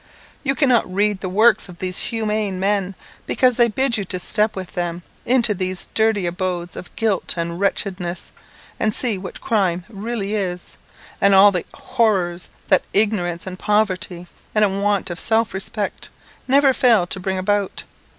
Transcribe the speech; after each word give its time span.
You 0.41 0.55
cannot 0.55 0.91
read 0.91 1.21
the 1.21 1.29
works 1.29 1.69
of 1.69 1.77
these 1.77 2.05
humane 2.05 2.59
men, 2.59 2.95
because 3.27 3.57
they 3.57 3.67
bid 3.67 3.97
you 3.97 4.05
to 4.05 4.17
step 4.17 4.55
with 4.55 4.73
them 4.73 5.03
into 5.27 5.53
these 5.53 5.89
dirty 5.93 6.25
abodes 6.25 6.75
of 6.75 6.95
guilt 6.95 7.35
and 7.37 7.59
wretchedness, 7.59 8.31
and 8.79 8.95
see 8.95 9.19
what 9.19 9.41
crime 9.41 9.85
really 9.87 10.33
is, 10.35 10.77
and 11.21 11.35
all 11.35 11.51
the 11.51 11.65
horrors 11.75 12.49
that 12.69 12.85
ignorance 12.93 13.45
and 13.45 13.59
poverty, 13.59 14.25
and 14.55 14.65
a 14.65 14.69
want 14.69 15.11
of 15.11 15.19
self 15.19 15.53
respect, 15.53 16.09
never 16.47 16.73
fail 16.73 17.05
to 17.05 17.19
bring 17.19 17.37
about. 17.37 17.83